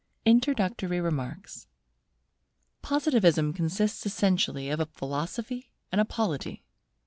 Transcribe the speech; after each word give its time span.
INTRODUCTORY 0.25 0.99
REMARKS 0.99 1.67
Positivism 2.81 3.53
consists 3.53 4.03
essentially 4.03 4.67
of 4.71 4.79
a 4.79 4.87
Philosophy 4.87 5.69
and 5.91 6.01
a 6.01 6.05
Polity. 6.05 6.65